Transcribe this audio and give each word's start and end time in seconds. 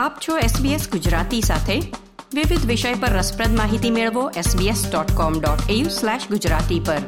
આપ 0.00 0.18
છો 0.28 0.38
SBS 0.38 0.90
ગુજરાતી 0.90 1.40
સાથે. 1.40 1.80
વિવિધ 2.34 2.66
વિષય 2.66 2.94
પર 2.94 3.08
રસપ્રદ 3.08 3.48
માહિતી 3.48 3.90
મેળવો 3.90 4.30
sbs.com.au/gujarati 4.30 6.86
પર. 6.86 6.98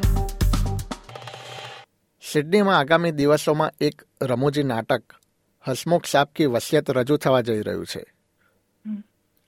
સિડનીમાં 2.31 2.77
આગામી 2.77 3.11
દિવસોમાં 3.11 3.71
એક 3.81 4.01
રમૂજી 4.21 4.63
નાટક 4.63 5.03
હસમુખ 5.67 6.05
સાપ 6.05 6.33
કી 6.33 6.45
વસિયત 6.45 6.91
રજૂ 6.91 7.17
થવા 7.17 7.41
જઈ 7.41 7.61
રહ્યું 7.61 7.85
છે. 7.85 8.05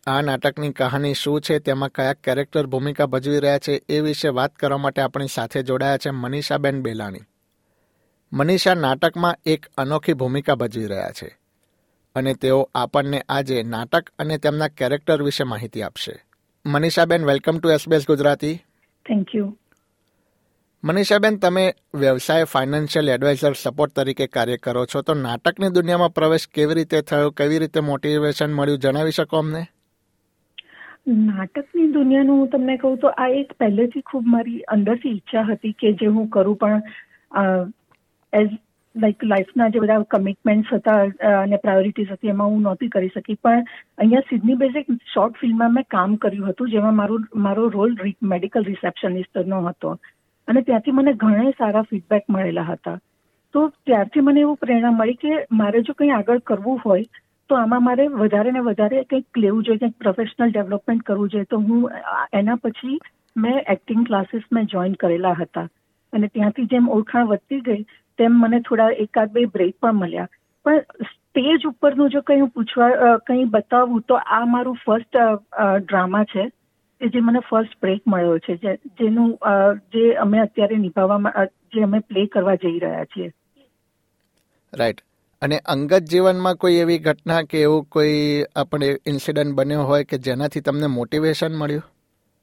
આ 0.07 0.21
નાટકની 0.21 0.71
કહાની 0.71 1.13
શું 1.13 1.41
છે 1.41 1.59
તેમાં 1.59 1.89
કયા 1.89 2.13
કેરેક્ટર 2.13 2.66
ભૂમિકા 2.66 3.05
ભજવી 3.05 3.39
રહ્યા 3.39 3.57
છે 3.57 3.81
એ 3.89 3.99
વિશે 3.99 4.30
વાત 4.30 4.55
કરવા 4.55 4.77
માટે 4.77 5.02
આપણી 5.02 5.27
સાથે 5.27 5.63
જોડાયા 5.63 5.98
છે 5.98 6.09
મનીષાબેન 6.09 6.81
બેલાણી. 6.81 7.20
મનીષા 8.34 8.73
નાટકમાં 8.73 9.35
એક 9.45 9.66
અનોખી 9.77 10.13
ભૂમિકા 10.13 10.55
ભજવી 10.55 10.85
રહ્યા 10.85 11.12
છે. 11.12 11.45
અને 12.15 12.33
તેઓ 12.41 12.59
આપણને 12.75 13.19
આજે 13.29 13.57
નાટક 13.63 14.09
અને 14.19 14.37
તેમના 14.37 14.71
કેરેક્ટર 14.79 15.23
વિશે 15.23 15.43
માહિતી 15.43 15.81
આપશે. 15.81 16.15
Manishaben 16.65 17.25
welcome 17.25 17.57
to 17.59 17.69
SBS 17.69 18.07
Gujarati. 18.07 18.55
Thank 19.05 19.35
you 19.35 19.47
Manishaben 20.83 21.38
તમે 21.38 21.61
વ્યવસાય 21.95 22.43
ફાઇનાન્શિયલ 22.43 23.07
એડવાઇઝર 23.09 23.53
સપોર્ટ 23.53 23.93
તરીકે 23.95 24.27
કાર્ય 24.27 24.57
કરો 24.57 24.85
છો 24.85 25.01
તો 25.01 25.13
નાટકની 25.13 25.69
દુનિયામાં 25.69 26.13
પ્રવેશ 26.13 26.47
કેવી 26.53 26.73
રીતે 26.73 27.01
થયો 27.01 27.31
કેવી 27.31 27.59
રીતે 27.59 27.79
મોટિવેશન 27.79 28.53
મળ્યું 28.53 28.79
જણાવી 28.79 29.11
શકો 29.11 29.38
અમને? 29.38 29.61
નાટકની 31.07 31.88
દુનિયાનું 31.93 32.39
હું 32.39 32.49
તમને 32.49 32.77
કહું 32.77 32.97
તો 32.97 33.13
આ 33.17 33.29
એક 33.39 33.55
પહેલેથી 33.59 34.02
ખૂબ 34.02 34.29
મારી 34.35 34.61
અંદરથી 34.75 35.09
ઈચ્છા 35.09 35.47
હતી 35.52 35.73
કે 35.79 35.93
જે 35.93 36.07
હું 36.07 36.29
કરું 36.29 36.55
પણ 36.55 36.81
એઝ 38.33 38.55
લાઈક 38.95 39.23
લાઈફના 39.31 39.70
જે 39.70 39.81
બધા 39.84 40.04
કમિટમેન્ટ્સ 40.13 40.73
હતા 40.73 40.99
અને 41.41 41.58
પ્રાયોરિટીઝ 41.63 42.11
હતી, 42.11 42.30
એમાં 42.33 42.52
હું 42.52 42.61
નહોતી 42.67 42.89
કરી 42.89 43.11
શકી. 43.16 43.38
પણ 43.44 43.66
અહીંયા 43.97 44.30
સિડની 44.30 44.59
બેઝ 44.61 44.78
એક 44.81 44.94
શોર્ટ 45.14 45.42
ફિલ્મમાં 45.42 45.75
મેં 45.78 45.89
કામ 45.95 46.16
કર્યું 46.17 46.52
હતું, 46.52 46.72
જેમાં 46.75 46.95
મારું, 47.02 47.28
મારો 47.47 47.67
રોલ 47.69 47.97
મેડિકલ 48.34 48.69
રિસેપ્શનિસ્ટનો 48.69 49.61
હતો. 49.67 49.97
અને 50.47 50.61
ત્યાંથી 50.61 50.95
મને 51.00 51.14
ઘણા 51.25 51.52
સારા 51.59 51.86
ફીડબેક 51.92 52.25
મળેલા 52.30 52.69
હતા. 52.72 52.97
તો 53.53 53.67
ત્યારથી 53.86 54.25
મને 54.30 54.42
એવું 54.45 54.58
પ્રેરણા 54.64 54.95
મળી 55.02 55.22
કે 55.25 55.38
મારે 55.62 55.84
જો 55.89 55.94
કંઈ 55.94 56.16
આગળ 56.19 56.45
કરવું 56.52 56.81
હોય, 56.86 57.23
તો 57.50 57.56
આમાં 57.56 57.86
મારે 57.88 58.08
વધારે 58.22 58.52
ને 58.52 58.66
વધારે 58.69 59.03
કંઈક 59.03 59.44
લેવું 59.44 59.64
જોઈએ, 59.64 59.80
કંઈક 59.80 60.00
પ્રોફેશનલ 60.06 60.56
ડેવલપમેન્ટ 60.56 61.06
કરવું 61.12 61.30
જોઈએ. 61.30 61.50
તો 61.50 61.59
હું 61.59 61.89
એના 62.41 62.56
પછી 62.64 62.97
મેં 63.36 63.62
એક્ટિંગ 63.75 64.08
ક્લાસીસ 64.08 64.47
મેં 64.52 64.72
જોઈન 64.73 64.97
કરેલા 65.03 65.36
હતા. 65.44 65.67
અને 66.14 66.28
ત્યાંથી 66.28 66.67
જેમ 66.73 66.89
ઓળખાણ 66.95 67.30
વધતી 67.30 67.62
ગઈ 67.62 67.86
તેમ 68.17 68.41
મને 68.41 68.59
થોડા 68.61 68.89
એકાદ 69.03 69.31
બે 69.31 69.45
બ્રેક 69.53 69.77
પણ 69.81 70.02
મળ્યા. 70.02 70.33
પણ 70.66 71.08
સ્ટેજ 71.11 71.66
ઉપરનું 71.67 72.11
જો 72.11 72.22
કંઈ 72.22 72.41
હું 72.41 72.52
પૂછવા 72.57 73.16
કંઈ 73.27 73.47
બતાવું 73.53 74.03
તો 74.09 74.19
આ 74.35 74.44
મારું 74.52 74.77
ફર્સ્ટ 74.85 75.17
ડ્રામા 75.81 76.23
છે 76.33 76.45
કે 77.02 77.09
જે 77.13 77.22
મને 77.22 77.41
ફર્સ્ટ 77.49 77.81
બ્રેક 77.81 78.02
મળ્યો 78.07 78.38
છે 78.45 78.75
જેનું 78.99 79.33
જે 79.95 80.05
અમે 80.25 80.39
અત્યારે 80.44 80.77
નિભાવવામાં 80.83 81.49
જે 81.73 81.83
અમે 81.88 81.99
પ્લે 81.99 82.25
કરવા 82.27 82.55
જઈ 82.63 82.80
રહ્યા 82.80 83.09
છીએ. 83.16 83.30
રાઈટ 84.73 85.03
અને 85.41 85.57
અંગત 85.73 86.07
જીવનમાં 86.11 86.61
કોઈ 86.61 86.77
એવી 86.83 87.02
ઘટના 87.07 87.41
કે 87.50 87.61
એવું 87.61 87.83
કોઈ 87.95 88.22
આપણે 88.55 88.94
ઇન્સિડન્ટ 89.05 89.57
બન્યો 89.57 89.83
હોય 89.89 90.07
કે 90.11 90.23
જેનાથી 90.27 90.66
તમને 90.67 90.91
મોટિવેશન 90.94 91.57
મળ્યું? 91.61 91.85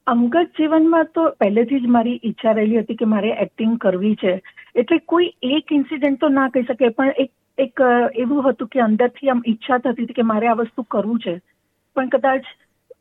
અંગત 0.07 0.59
જીવનમાં 0.59 1.09
તો 1.14 1.25
પહેલેથી 1.41 1.81
જ 1.81 1.95
મારી 1.97 2.19
ઈચ્છા 2.25 2.53
રહેલી 2.53 2.83
હતી 2.83 3.01
કે 3.01 3.09
મારે 3.14 3.33
એક્ટિંગ 3.45 3.79
કરવી 3.86 4.14
છે. 4.25 4.34
એટલે 4.75 4.98
કોઈ 5.12 5.28
એક 5.42 5.73
ઇન્સિડન્ટ 5.73 6.20
તો 6.20 6.28
ના 6.28 6.48
કહી 6.48 6.67
શકે, 6.69 6.89
પણ 6.89 7.12
એક 7.25 7.33
એક 7.59 7.81
એવું 8.23 8.45
હતું 8.45 8.69
કે 8.73 8.81
અંદરથી 8.81 9.31
આમ 9.31 9.42
ઈચ્છા 9.47 9.79
થતી 9.79 10.05
હતી 10.05 10.19
કે 10.19 10.29
મારે 10.29 10.48
આ 10.48 10.59
વસ્તુ 10.61 10.84
કરવું 10.95 11.19
છે. 11.25 11.34
પણ 11.97 12.12
કદાચ 12.14 12.47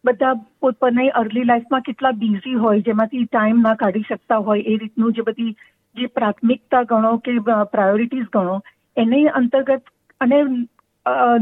બધા 0.06 0.34
પોતપોતાની 0.62 1.14
અર્લી 1.20 1.46
લાઈફમાં 1.50 1.88
કેટલા 1.88 2.12
બિઝી 2.24 2.58
હોય, 2.64 2.84
જેમાંથી 2.88 3.24
ટાઈમ 3.26 3.62
ના 3.62 3.80
કાઢી 3.82 4.10
શકતા 4.10 4.42
હોય, 4.50 4.64
એ 4.66 4.78
રીતનું 4.82 5.16
જે 5.16 5.26
બધી, 5.28 5.56
જે 5.96 6.12
પ્રાથમિકતા 6.18 6.84
ગણો 6.92 7.12
કે 7.26 7.38
પ્રાયોરિટીઝ 7.48 8.30
ગણો, 8.36 8.60
એની 8.98 9.34
અંતર્ગત 9.40 9.84
અને 10.22 10.38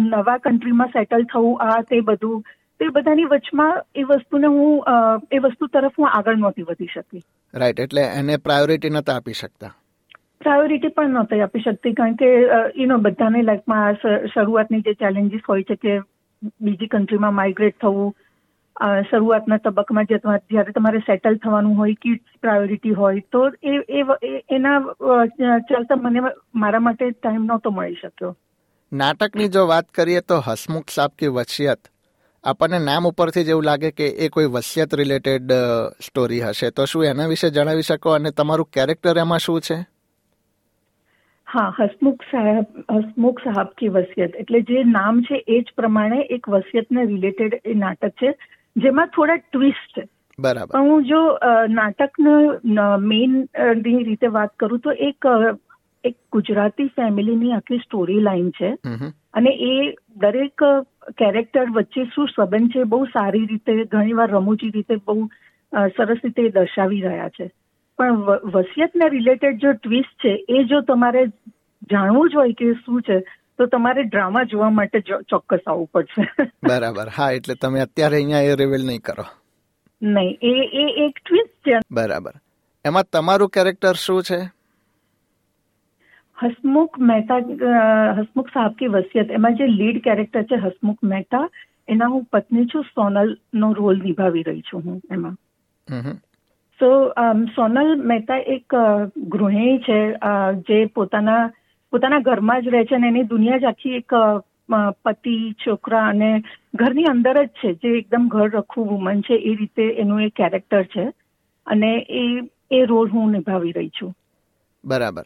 નવા 0.06 0.38
કન્ટ્રીમાં 0.44 0.94
સેટલ 0.94 1.28
થવું, 1.34 1.59
આ 1.62 1.81
તે 1.90 2.02
બધું 2.02 2.44
એ 2.80 2.88
બધાની 2.96 3.30
વચમાં 3.31 3.84
એ 3.96 4.04
વસ્તુને 4.09 4.48
હું 4.48 4.74
એ 5.31 5.40
વસ્તુ 5.40 5.68
તરફ 5.68 5.98
હું 6.00 6.09
આગળ 6.09 6.38
નહોતી 6.44 6.68
વધી 6.70 6.94
શકી. 6.94 7.24
રાઈટ 7.54 7.80
એટલે 7.86 8.04
એને 8.20 8.38
પ્રાયોરિટી 8.38 8.90
નતા 8.90 9.16
આપી 9.16 9.40
શકતા. 9.42 9.74
પ્રાયોરિટી 10.42 10.96
પણ 10.96 11.14
નહોતી 11.14 11.42
આપી 11.44 11.62
શકતી, 11.64 11.94
કારણ 12.00 12.18
કે 12.22 12.28
યુનો 12.82 12.98
બધાને 13.06 13.44
લાઈફમાં 13.44 14.00
શરૂઆતની 14.34 14.82
જે 14.88 14.94
ચેલેન્જીસ 15.04 15.46
હોય 15.50 15.68
છે 15.70 15.76
કે 15.84 16.00
બીજી 16.66 16.92
કન્ટ્રીમાં 16.94 17.38
માઇગ્રેટ 17.40 17.78
થવું 17.84 18.14
શરૂઆતના 19.10 19.60
તબક્કામાં 19.64 20.08
જ્યારે 20.12 20.76
તમારે 20.78 21.02
સેટલ 21.08 21.40
થવાનું 21.44 21.76
હોય 21.82 21.96
કિડ્સ 22.04 22.40
પ્રાયોરિટી 22.42 22.96
હોય, 23.02 23.24
તો 23.32 23.42
એ 23.62 23.74
એ 24.00 24.32
એના 24.58 24.80
ચાલતા 25.70 25.98
મને, 25.98 26.22
મારા 26.54 26.86
માટે 26.88 27.12
ટાઈમ 27.12 27.46
નહોતો 27.52 27.72
મળી 27.72 28.00
શક્યો. 28.02 28.34
નાટકની 28.92 29.50
જો 29.56 29.68
વાત 29.68 29.92
કરીએ 29.98 30.22
તો 30.22 30.42
હસમુખ 30.48 30.98
સાપ 30.98 31.12
કી 31.20 31.36
વસિયત, 31.38 31.82
આપણને 32.44 32.80
નામ 32.88 33.12
ઉપરથી 33.12 33.44
જ 33.44 33.56
એવું 33.56 33.68
લાગે 33.72 33.92
કે 33.92 34.12
એ 34.26 34.30
કોઈ 34.36 34.50
વસિયત 34.56 35.00
રિલેટેડ 35.04 35.52
સ્ટોરી 36.08 36.44
હશે. 36.48 36.72
તો 36.72 36.86
શું 36.86 37.08
એના 37.12 37.32
વિશે 37.36 37.56
જણાવી 37.56 37.90
શકો? 37.92 38.18
અને 38.18 38.32
તમારું 38.32 38.76
કેરેક્ટર 38.78 39.18
એમાં 39.28 39.48
શું 39.48 39.62
છે? 39.62 39.78
હા 41.50 41.70
હસમુખ 41.80 42.24
સાહેબ 42.32 42.80
હસમુખ 42.92 43.42
સાહેબ 43.44 43.74
કી 43.78 43.90
વસિયત. 43.90 44.36
એટલે 44.36 44.62
જે 44.62 44.84
નામ 44.92 45.22
છે 45.22 45.42
એ 45.48 45.62
જ 45.62 45.76
પ્રમાણે 45.76 46.20
એક 46.30 46.50
વસિયતને 46.50 47.06
રિલેટેડ 47.06 47.60
એ 47.66 47.76
નાટક 47.84 48.16
છે 48.22 48.34
જેમાં 48.76 49.14
થોડા 49.16 49.40
ટ્વિસ્ટ 49.44 49.96
છે 49.96 50.06
બરાબર 50.40 50.84
હું 50.88 51.08
જો 51.08 51.22
નાટકનો 51.70 52.36
મેઇનની 53.08 54.04
રીતે 54.04 54.28
વાત 54.38 54.54
કરું 54.60 54.80
તો 54.80 54.96
એક 55.10 55.30
એક 56.04 56.16
ગુજરાતી 56.32 56.92
ફેમિલીની 56.98 57.54
આખી 57.54 57.81
સ્ટોરી 57.86 58.22
લાઈન 58.22 58.52
છે. 58.52 58.70
અને 59.34 59.52
એ 59.70 59.74
દરેક 60.16 60.66
કેરેક્ટર 61.18 61.74
વચ્ચે 61.76 62.06
શું 62.16 62.30
સંબંધ 62.36 62.76
છે 62.76 62.90
બહુ 62.94 63.06
સારી 63.16 63.48
રીતે 63.48 63.86
ઘણીવાર 63.86 64.30
રમૂજી 64.31 64.76
રીતે 64.76 65.02
બહુ 65.06 65.18
સરસ 65.98 66.22
રીતે 66.24 66.50
દર્શાવી 66.50 67.02
રહ્યા 67.02 67.30
છે. 67.30 67.50
પણ 68.00 68.24
વસિયતને 68.56 69.10
રિલેટેડ 69.10 69.62
જો 69.64 69.74
ટ્વિસ્ટ 69.74 70.26
છે 70.26 70.34
એ 70.50 70.64
જો 70.64 70.82
તમારે 70.82 71.26
જાણવું 71.92 72.30
જ 72.30 72.36
હોય 72.36 72.54
કે 72.54 72.74
શું 72.86 73.02
છે 73.02 73.20
તો 73.58 73.66
તમારે 73.66 74.04
ડ્રામા 74.04 74.44
જોવા 74.44 74.70
માટે 74.70 75.00
ચોક્કસ 75.30 75.66
આવવું 75.68 75.88
પડશે. 75.88 76.28
બરાબર. 76.70 77.10
હા 77.18 77.32
એટલે 77.32 77.56
તમે 77.62 77.82
અત્યારે 77.82 78.16
અહીંયા 78.16 78.40
એ 78.42 78.56
રિવીલ 78.56 78.86
નહીં 78.86 79.02
કરો. 79.02 79.26
નહીં. 80.02 80.38
એ 80.42 80.54
એ 80.84 80.86
એક 81.06 81.20
ટ્વિસ્ટ 81.26 81.60
છે. 81.68 81.82
બરાબર. 81.92 82.32
એમાં 82.86 83.10
તમારું 83.12 83.50
કેરેક્ટર 83.50 83.94
શું 83.94 84.24
છે? 84.24 84.40
હસમુખ 86.38 87.00
મહેતા 87.00 87.40
હસમુખ 88.22 88.54
સાહેબ 88.54 88.80
કી 88.80 88.88
વસિયત. 88.88 89.31
એમાં 89.31 89.56
જે 89.56 89.68
લીડ 89.68 90.02
કેરેક્ટર 90.04 90.44
છે 90.44 90.56
હસમુખ 90.56 91.04
મહેતા 91.04 91.50
એના 91.88 92.08
હું 92.08 92.26
પત્ની 92.31 92.66
છું 92.66 92.84
સોનલ 92.96 93.38
નો 93.54 93.74
રોલ 93.74 94.02
નિભાવી 94.04 94.44
રહી 94.44 94.62
છું 94.62 94.81
હું 94.86 95.02
એમાં. 95.12 95.38
સો 96.80 97.10
સોનલ 97.56 97.96
મહેતા 97.96 98.38
એક 98.38 98.74
ગૃહિણી 99.18 99.78
છે 99.78 100.14
જે 100.54 100.86
પોતાના 100.86 101.52
પોતાના 101.92 102.20
ઘરમાં 102.20 102.62
જ 102.62 102.68
રહે 102.68 102.86
છે 102.86 102.96
અને 102.96 103.08
એની 103.08 103.24
દુનિયા 103.24 103.58
જ 103.58 103.64
આખી 103.64 103.90
એક 103.90 104.12
પતિ 105.06 105.54
છોકરા 105.54 106.08
અને 106.08 106.44
ઘરની 106.76 107.04
અંદર 107.04 107.46
જ 107.46 107.48
છે 107.48 107.74
જે 107.74 107.98
એકદમ 107.98 108.28
ઘર 108.28 108.50
રખવું 108.50 108.88
વુમન 108.88 109.22
છે 109.22 109.34
એ 109.34 109.56
રીતે 109.56 109.84
એનું 109.84 110.22
એક 110.22 110.34
કેરેક્ટર 110.34 110.84
છે 110.84 111.10
અને 111.66 112.06
એ 112.10 112.50
એ 112.72 112.86
રોલ 112.86 113.10
હું 113.10 113.32
નિભાવી 113.32 113.72
રહી 113.72 113.90
છું. 113.90 114.16
બરાબર. 114.86 115.24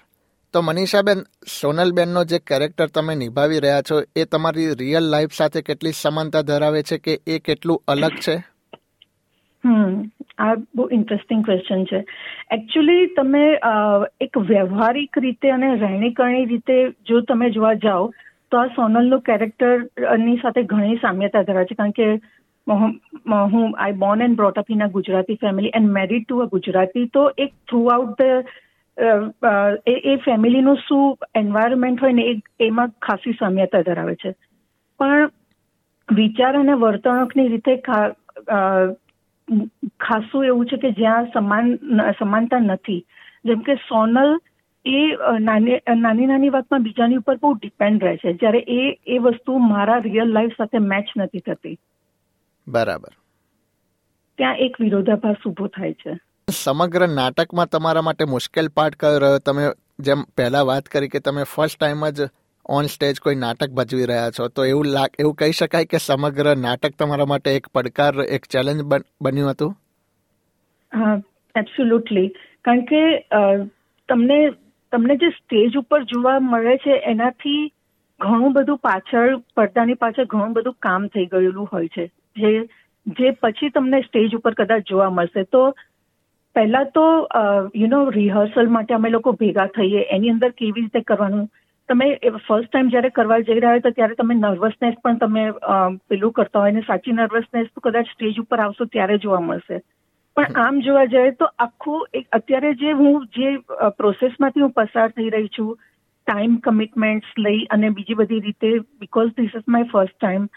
તો 0.54 0.62
મનીષાબેન 0.62 1.20
સોનલબેનનો 1.62 2.24
જે 2.24 2.40
કેરેક્ટર 2.40 2.88
તમે 2.88 3.16
નિભાવી 3.16 3.60
રહ્યા 3.60 3.82
છો 3.82 4.02
એ 4.16 4.26
તમારી 4.26 4.74
રિયલ 4.74 5.04
લાઈફ 5.04 5.32
સાથે 5.32 5.62
કેટલી 5.62 5.92
સમાનતા 5.92 6.42
ધરાવે 6.42 6.84
છે 6.84 6.98
કે 6.98 7.20
એ 7.28 7.40
કેટલું 7.40 7.84
અલગ 7.88 8.12
છે? 8.28 8.36
હમ. 9.66 10.12
આ 10.38 10.56
બહુ 10.76 10.88
ઇન્ટરેસ્ટિંગ 10.92 11.42
ક્વેશ્ચન 11.46 11.84
છે. 11.86 12.00
એકચ્યુઅલી 12.52 13.10
તમે 13.18 13.44
એક 14.22 14.40
વ્યવહારિક 14.50 15.20
રીતે 15.26 15.52
અને 15.52 15.70
રહેણીકરણી 15.76 16.46
રીતે 16.48 16.78
જો 17.06 17.22
તમે 17.24 17.50
જોવા 17.52 17.74
જાઓ, 17.86 18.08
તો 18.52 18.58
આ 18.58 18.74
સોનલનું 18.76 19.22
કેરેક્ટરની 19.24 20.40
સાથે 20.42 20.64
ઘણી 20.66 21.02
સામ્યતા 21.02 21.44
ધરાવે 21.44 21.68
છે. 21.68 21.76
કારણ 21.76 21.98
કે 22.00 22.08
હું 23.54 23.78
I 23.78 24.00
born 24.04 24.22
and 24.22 24.38
brought 24.38 24.58
up 24.58 24.70
in 24.70 24.82
a 24.82 24.90
Gujarati 24.90 25.40
family 25.42 25.76
and 25.76 25.96
married 26.00 26.26
to 26.26 26.42
a 26.42 26.48
Gujarati, 26.48 27.08
તો 27.08 27.24
એક 27.38 27.54
થ્રુ 27.68 27.82
આઉટ 27.90 28.18
ધ 28.20 28.46
એ 30.08 30.18
ફેમિલીનું 30.26 30.82
શું 30.88 31.30
એન્વાયરમેન્ટ 31.36 32.02
હોય 32.02 32.14
ને 32.14 32.26
એમાં 32.62 32.92
ખાસી 33.02 33.38
સામ્યતા 33.40 33.84
ધરાવે 33.84 34.16
છે. 34.16 34.36
પણ 35.00 35.32
વિચાર 36.10 36.54
અને 36.56 36.74
વર્તણૂકની 36.82 37.48
રીતે 37.48 37.74
ખાસું 40.00 40.46
એવું 40.46 40.66
છે 40.66 40.78
કે 40.78 40.92
જ્યાં 40.92 41.28
સમાન 41.34 41.78
સમાનતા 42.12 42.60
નથી. 42.60 43.06
જેમ 43.46 43.60
કે 43.60 43.76
સોનલ 43.76 44.40
એ 44.86 45.00
નાની 45.40 46.26
નાની 46.26 46.50
વાતમાં 46.50 46.84
બીજાની 46.84 47.16
ઉપર 47.16 47.36
બહુ 47.36 47.54
ડિપેન્ડ 47.54 48.04
રહે 48.04 48.18
છે. 48.18 48.34
જ્યારે 48.34 48.60
એ 48.60 49.00
એ 49.08 49.18
વસ્તુ 49.18 49.58
મારા 49.58 49.98
રિયલ 49.98 50.30
લાઈફ 50.30 50.52
સાથે 50.58 50.78
મેચ 50.78 51.06
નથી 51.18 51.40
થતી. 51.40 51.78
બરાબર. 52.68 53.10
ત્યાં 54.38 54.58
એક 54.58 54.82
વિરોધાભાસ 54.82 55.36
ઊભો 55.46 55.68
થાય 55.68 55.94
છે. 55.94 56.20
સમગ્ર 56.50 57.08
નાટકમાં 57.08 57.68
તમારા 57.68 58.02
માટે 58.02 58.26
મુશ્કેલ 58.26 58.68
પાર્ટ 58.68 58.96
કયો 58.96 59.18
રહ્યો? 59.18 59.38
તમે 59.40 59.64
જેમ 60.00 60.24
પહેલા 60.38 60.62
વાત 60.62 60.84
કરી 60.84 61.08
કે 61.08 61.20
તમે 61.20 61.44
ફર્સ્ટ 61.44 61.80
ટાઈમ 61.80 62.10
જ 62.10 62.22
ઓન 62.70 62.88
સ્ટેજ 62.88 63.20
કોઈ 63.20 63.36
નાટક 63.36 63.72
ભજવી 63.76 64.06
રહ્યા 64.06 64.32
છો, 64.32 64.48
તો 64.48 64.66
એવું 64.66 64.88
લાગ, 64.88 65.16
એવું 65.20 65.36
કહી 65.36 65.52
શકાય 65.52 65.86
કે 65.86 66.00
સમગ્ર 66.00 66.56
નાટક 66.58 66.94
તમારા 66.98 67.26
માટે 67.26 67.50
એક 67.52 67.66
પડકાર, 67.74 68.14
એક 68.30 68.44
ચેલેન્જ 68.48 68.84
બન્યું 69.22 69.50
હતું? 69.52 69.72
હા 70.92 71.16
એબ્સોલ્યુટલી 71.56 72.30
કારણ 72.66 72.86
કે 72.86 73.02
તમને 74.10 74.38
તમને 74.94 75.16
જે 75.18 75.30
સ્ટેજ 75.38 75.78
ઉપર 75.78 76.00
જોવા 76.04 76.40
મળે 76.42 76.76
છે, 76.78 76.94
એનાથી 77.12 77.64
ઘણું 78.20 78.54
બધું 78.54 78.80
પાછળ, 78.88 79.42
પડદાની 79.56 80.00
પાછળ 80.04 80.30
ઘણું 80.34 80.54
બધું 80.54 80.76
કામ 80.82 81.08
થઈ 81.08 81.26
ગયેલું 81.34 81.68
હોય 81.74 81.88
છે. 81.88 82.06
જે 82.36 82.52
જે 83.06 83.32
પછી 83.42 83.70
તમને 83.70 84.02
સ્ટેજ 84.02 84.36
ઉપર 84.36 84.54
કદાચ 84.54 84.86
જોવા 84.90 85.10
મળશે. 85.10 85.44
તો 85.52 85.62
પહેલા 86.56 86.84
તો 86.96 87.06
યુ 87.76 87.88
નો 87.88 88.00
રિહર્સલ 88.10 88.68
માટે 88.70 88.96
અમે 88.96 89.10
લોકો 89.10 89.36
ભેગા 89.42 89.68
થઈએ, 89.76 90.06
એની 90.10 90.34
અંદર 90.36 90.52
કેવી 90.52 90.82
રીતે 90.82 91.02
કરવાનું 91.04 91.50
તમે 91.90 92.06
ફર્સ્ટ 92.48 92.70
ટાઈમ 92.72 92.90
જ્યારે 92.90 93.10
કરવા 93.10 93.40
જઈ 93.40 93.56
રહ્યા 93.56 93.70
હોય 93.70 93.80
તો 93.80 93.90
ત્યારે 93.90 94.16
તમે 94.16 94.36
નર્વસનેસ 94.36 94.96
પણ 95.04 95.18
તમે 95.18 95.44
પેલું 96.10 96.32
કરતા 96.32 96.60
હોય 96.60 96.72
ને 96.72 96.82
સાચી 96.82 97.12
નર્વસનેસ 97.12 97.68
તો 97.76 97.82
કદાચ 97.82 98.14
સ્ટેજ 98.14 98.40
ઉપર 98.40 98.60
આવશો 98.60 98.86
ત્યારે 98.86 99.18
જોવા 99.18 99.40
મળશે. 99.40 99.82
પણ 100.38 100.62
આમ 100.62 100.80
જોવા 100.80 101.06
જઈએ 101.06 101.32
તો 101.32 101.50
આખું 101.60 102.08
એક 102.14 102.28
અત્યારે 102.32 102.74
જે 102.74 102.92
હું 102.92 103.26
જે 103.38 103.50
પ્રોસેસમાંથી 103.98 104.62
હું 104.62 104.72
પસાર 104.72 105.10
થઈ 105.10 105.30
રહી 105.30 105.52
છું 105.58 105.76
ટાઈમ 106.28 106.56
કમિટમેન્ટ્સ 106.58 107.38
લઈ 107.38 107.66
અને 107.70 107.90
બીજી 107.90 108.14
બધી 108.14 108.40
રીતે 108.40 108.80
because 109.00 109.32
this 109.38 109.56
is 109.56 109.68
my 109.68 109.90
first 109.94 110.18
time 110.22 110.48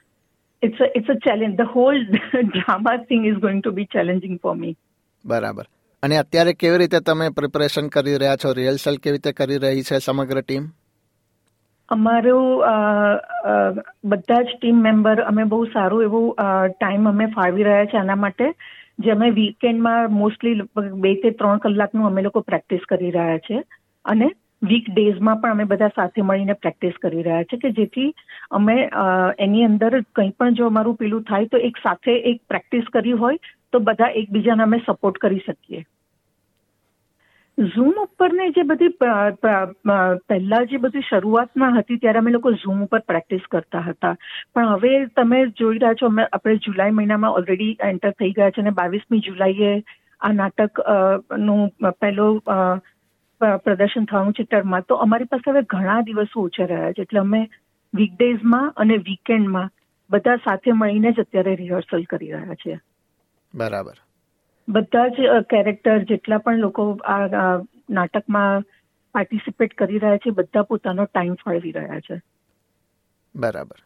it's 0.63 0.81
it's 0.97 1.11
a 1.11 1.19
challenge 1.27 1.57
the 1.57 1.77
whole 1.77 2.03
drama 2.35 2.97
thing 3.11 3.27
is 3.27 3.35
going 3.35 3.63
to 3.63 3.71
be 3.71 3.85
challenging 3.85 4.39
for 4.43 4.55
me 4.55 4.75
બરાબર. 5.25 5.67
અને 6.03 6.17
અત્યારે 6.17 6.53
કેવી 6.53 6.79
રીતે 6.79 7.01
તમે 7.01 7.29
પ્રિપરેશન 7.37 7.89
કરી 7.89 8.17
રહ્યા 8.17 8.37
છો? 8.37 8.53
રિહર્સલ 8.53 8.97
કેવી 8.97 9.15
રીતે 9.15 9.33
કરી 9.33 9.59
રહી 9.59 9.83
છે 9.83 9.99
સમગ્ર 9.99 10.41
ટીમ 10.41 10.65
અમારું 11.89 12.63
બધા 14.05 14.43
જ 14.43 14.55
ટીમ 14.55 14.81
મેમ્બર 14.87 15.23
અમે 15.25 15.45
બહુ 15.53 15.61
સારું 15.75 16.03
એવું 16.03 16.27
ટાઈમ 16.73 17.09
અમે 17.09 17.27
ફાળવી 17.37 17.69
રહ્યા 17.69 17.91
છે 17.93 17.99
આના 17.99 18.23
માટે, 18.25 18.47
જે 18.99 19.11
અમે 19.11 19.31
વીકેન્ડમાં 19.39 20.13
મોસ્ટલી 20.13 20.67
બેથી 21.05 21.31
ત્રણ 21.33 21.59
કલાકનું 21.59 22.11
અમે 22.11 22.23
લોકો 22.23 22.45
પ્રેક્ટિસ 22.51 22.91
કરી 22.91 23.11
રહ્યા 23.11 23.39
છે. 23.47 23.63
અને 24.05 24.29
વીક 24.63 24.87
ડેઝમાં 24.91 25.41
પણ 25.41 25.57
અમે 25.57 25.65
બધા 25.71 25.95
સાથે 25.97 26.23
મળીને 26.23 26.55
પ્રેક્ટિસ 26.61 26.95
કરી 27.03 27.23
રહ્યા 27.23 27.49
છે 27.51 27.59
કે 27.65 27.75
જેથી 27.79 28.09
અમે 28.59 28.77
એની 29.39 29.67
અંદર 29.71 30.01
કંઈ 30.17 30.33
પણ 30.39 30.57
જો 30.61 30.71
અમારું 30.73 30.97
પેલું 30.97 31.27
થાય 31.31 31.53
તો 31.53 31.61
એક 31.69 31.83
સાથે 31.83 32.15
એક 32.31 32.41
પ્રેક્ટિસ 32.49 32.89
કરી 32.97 33.21
હોય 33.25 33.55
તો 33.73 33.83
બધા 33.91 34.15
એકબીજાને 34.23 34.63
અમે 34.63 34.79
સપોર્ટ 34.87 35.19
કરી 35.19 35.45
શકીએ. 35.47 35.83
ઝૂમ 37.59 37.95
ઉપરની 38.01 38.51
જે 38.51 38.63
બધી 38.63 38.89
પહેલા 40.29 40.65
જે 40.71 40.77
બધી 40.77 41.05
શરૂઆતમાં 41.09 41.79
હતી, 41.79 41.97
ત્યારે 41.99 42.19
અમે 42.19 42.31
લોકો 42.33 42.53
ઝૂમ 42.53 42.83
ઉપર 42.85 43.01
પ્રેક્ટિસ 43.01 43.47
કરતા 43.51 43.85
હતા. 43.87 44.17
પણ 44.55 44.69
હવે 44.69 44.91
તમે 45.07 45.39
જોઈ 45.61 45.79
રહ્યા 45.79 45.95
છો, 45.95 46.07
અમે 46.07 46.27
આપણે 46.33 46.57
જુલાઈ 46.67 46.97
મહિનામાં 46.99 47.39
ઓલરેડી 47.39 47.77
એન્ટર 47.83 48.11
થઈ 48.11 48.33
ગયા 48.33 48.51
છે 48.51 48.61
અને 48.61 48.75
બાવીસમી 48.81 49.23
જુલાઈએ 49.29 49.73
આ 50.21 50.33
નાટકનું 50.33 51.65
પહેલો 52.01 52.29
પ્રદર્શન 53.41 54.05
થવાનું 54.05 54.33
છે 54.33 54.45
ટર્મમાં 54.45 54.85
તો 54.89 54.95
અમારી 55.07 55.33
પાસે 55.33 55.51
હવે 55.51 55.63
ઘણા 55.75 56.01
દિવસો 56.01 56.41
ઓછા 56.41 56.69
રહ્યા 56.73 56.93
છે. 56.93 57.03
એટલે 57.03 57.21
અમે 57.21 57.43
વીકડેઝમાં 57.95 58.73
અને 58.77 58.97
વીકેન્ડમાં 59.09 59.71
બધા 60.11 60.37
સાથે 60.45 60.73
મળીને 60.73 61.13
જ 61.13 61.21
અત્યારે 61.21 61.55
રિહર્સલ 61.55 62.05
કરી 62.05 62.33
રહ્યા 62.33 62.55
છીએ. 62.55 62.79
બરાબર. 63.55 63.97
બધા 64.69 65.09
જ 65.09 65.15
કેરેક્ટર 65.51 65.99
જેટલા 65.99 66.39
પણ 66.39 66.59
લોકો 66.59 66.93
આ 66.93 67.27
નાટકમાં 67.91 68.63
પાર્ટિસિપેટ 69.13 69.75
કરી 69.75 69.99
રહ્યા 69.99 70.17
છે 70.17 70.31
બધા 70.31 70.63
પોતાનો 70.63 71.05
ટાઈમ 71.05 71.35
ફાળવી 71.35 71.73
રહ્યા 71.73 72.01
છે. 72.01 72.23
બરાબર. 73.37 73.77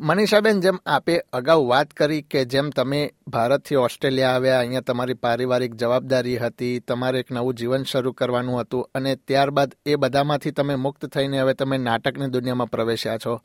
મનીષાબેન 0.00 0.60
જેમ 0.60 0.78
આપે 0.86 1.18
અગાઉ 1.32 1.68
વાત 1.68 1.86
કરી 1.86 2.22
કે 2.22 2.44
જેમ 2.44 2.70
તમે 2.70 3.10
ભારતથી 3.28 3.74
ઓસ્ટ્રેલિયા 3.74 4.30
આવ્યા 4.30 4.58
અહીંયા 4.58 4.80
તમારી 4.80 5.14
પારિવારિક 5.14 5.74
જવાબદારી 5.74 6.36
હતી 6.36 6.78
તમારે 6.78 7.20
એક 7.20 7.32
નવું 7.32 7.54
જીવન 7.54 7.82
શરૂ 7.82 8.12
કરવાનું 8.12 8.60
હતું 8.60 8.90
અને 8.94 9.16
ત્યારબાદ 9.16 9.74
એ 9.86 9.94
બધામાંથી 9.94 10.50
તમે 10.50 10.74
મુક્ત 10.74 11.06
થઈને 11.06 11.40
હવે 11.40 11.54
તમે 11.54 11.78
નાટકની 11.78 12.26
દુનિયામાં 12.26 12.70
પ્રવેશ્યા 12.70 13.18
છો. 13.18 13.40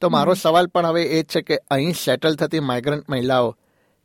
તો 0.00 0.08
મારો 0.08 0.34
સવાલ 0.34 0.66
પણ 0.66 0.86
હવે 0.86 1.02
એ 1.02 1.22
જ 1.22 1.24
છે 1.24 1.40
કે 1.40 1.56
અહીં 1.70 1.92
સેટલ 1.92 2.34
થતી 2.34 2.60
માઇગ્રન્ટ 2.60 3.10
મહિલાઓ 3.10 3.56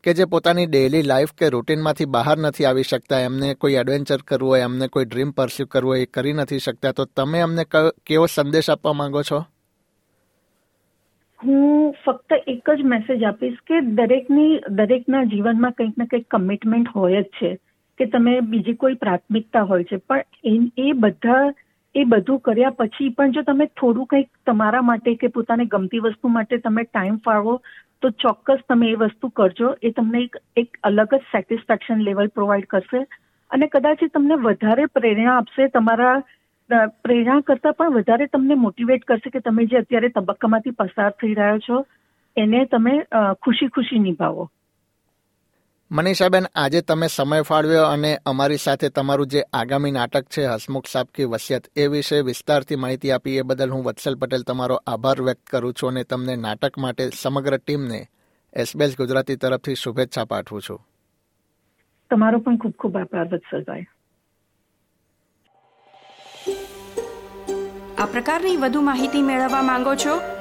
કે 0.04 0.14
જે 0.14 0.26
પોતાની 0.26 0.66
ડેઇલી 0.66 1.02
લાઈફ 1.02 1.34
કે 1.38 1.50
રૂટીનમાંથી 1.50 2.06
બહાર 2.06 2.38
નથી 2.38 2.66
આવી 2.66 2.84
શકતા, 2.84 3.20
એમને 3.20 3.54
કોઈ 3.54 3.74
એડવેન્ચર 3.74 4.18
કરવું 4.28 4.50
હોય, 4.50 4.62
એમને 4.62 4.88
કોઈ 4.88 5.06
ડ્રીમ 5.06 5.32
પરસ્યુ 5.32 5.68
કરવું 5.68 5.92
હોય, 5.92 6.02
એ 6.02 6.06
કરી 6.06 6.34
નથી 6.34 6.60
શકતા, 6.60 6.92
તો 6.92 7.06
તમે 7.06 7.40
અમને 7.40 7.64
કેવો 8.06 8.26
સંદેશ 8.26 8.70
આપવા 8.70 8.94
માંગો 8.94 9.22
છો? 9.22 9.40
હું 11.40 11.96
ફક્ત 12.06 12.44
એક 12.48 12.70
જ 12.70 12.82
મેસેજ 12.84 13.24
આપીશ 13.24 13.60
કે 13.68 13.82
દરેકની, 13.82 14.60
દરેકના 14.70 15.24
જીવનમાં 15.24 15.72
કંઈક 15.72 15.98
ને 15.98 16.06
કંઈક 16.06 16.28
કમિટમેન્ટ 16.32 16.90
હોય 16.96 17.22
જ 17.22 17.24
છે, 17.24 17.56
કે 18.00 18.06
તમે 18.06 18.40
બીજી 18.40 18.74
કોઈ 18.74 18.94
પ્રાથમિકતા 18.94 19.64
હોય 19.64 19.84
છે, 19.84 19.98
પણ 19.98 20.72
એ 20.78 20.92
બધા 20.94 21.54
એ 21.96 22.04
બધું 22.06 22.40
કર્યા 22.40 22.76
પછી 22.80 23.14
પણ 23.16 23.32
જો 23.32 23.42
તમે 23.44 23.66
થોડું 23.80 24.06
કંઈક 24.06 24.30
તમારા 24.46 24.82
માટે 24.82 25.16
કે 25.16 25.30
પોતાને 25.38 25.66
ગમતી 25.66 26.00
વસ્તુ 26.00 26.36
માટે 26.36 26.58
તમે 26.58 26.84
ટાઈમ 26.84 27.18
ફાળવો, 27.26 27.56
તો 28.02 28.10
ચોક્કસ 28.24 28.62
તમે 28.70 28.92
એ 28.92 29.00
વસ્તુ 29.02 29.30
કરજો. 29.30 29.74
એ 29.84 29.92
તમને 29.92 30.22
એક 30.24 30.38
એક 30.58 30.78
અલગ 30.84 31.16
જ 31.16 31.24
સેટિસ્ફેક્શન 31.32 32.06
લેવલ 32.08 32.32
પ્રોવાઈડ 32.38 32.70
કરશે. 32.76 33.02
અને 33.52 33.68
કદાચ 33.68 34.04
એ 34.04 34.08
તમને 34.08 34.40
વધારે 34.46 34.86
પ્રેરણા 34.94 35.36
આપશે, 35.38 35.68
તમારા 35.68 36.16
પ્રેરણા 37.04 37.42
કરતાં 37.42 37.74
પણ 37.74 37.98
વધારે 37.98 38.28
તમને 38.28 38.56
મોટિવેટ 38.56 39.04
કરશે 39.04 39.30
કે 39.30 39.44
તમે 39.50 39.66
જે 39.66 39.84
અત્યારે 39.84 40.16
તબક્કામાંથી 40.16 40.78
પસાર 40.80 41.12
થઈ 41.22 41.34
રહ્યા 41.34 41.64
છો, 41.68 41.84
એને 42.38 42.66
તમે 42.66 42.94
ખુશી 43.44 43.68
ખુશી 43.68 44.00
નિભાવો. 44.00 44.50
મનીષાબેન 45.92 46.46
આજે 46.56 46.82
તમે 46.82 47.08
સમય 47.08 47.42
ફાળવ્યો 47.42 47.86
અને 47.86 48.20
અમારી 48.26 48.58
સાથે 48.58 48.90
તમારું 48.90 49.28
જે 49.28 49.42
આગામી 49.54 49.92
નાટક 49.92 50.30
છે 50.30 50.46
હસમુખ 50.48 50.88
સાબ 50.88 51.08
કી 51.16 51.26
વસિયત 51.26 51.68
એ 51.76 51.88
વિશે 51.88 52.22
વિસ્તારથી 52.22 52.76
માહિતી 52.76 53.12
આપી 53.12 53.38
એ 53.38 53.42
બદલ 53.42 53.70
હું 53.70 53.84
વત્સલ 53.84 54.16
પટેલ 54.16 54.42
તમારો 54.42 54.78
આભાર 54.88 55.22
વ્યક્ત 55.22 55.44
કરું 55.52 55.74
છું 55.74 55.90
અને 55.90 56.04
તમને 56.04 56.36
નાટક 56.36 56.78
માટે 56.78 57.10
સમગ્ર 57.22 57.58
ટીમને 57.58 58.00
એસબીએસ 58.54 58.98
ગુજરાતી 58.98 59.36
તરફથી 59.36 59.76
શુભેચ્છા 59.76 60.26
પાઠવું 60.26 60.62
છું. 60.62 60.80
તમારો 62.10 62.40
પણ 62.40 62.58
ખૂબ 62.58 62.74
ખૂબ 62.80 62.98
આભાર 62.98 63.28
વત્સલભાઈ. 63.28 63.86
આ 67.98 68.06
પ્રકારની 68.06 68.58
વધુ 68.58 68.82
માહિતી 68.82 69.22
મેળવવા 69.22 69.62
માંગો 69.62 69.96
છો? 69.96 70.41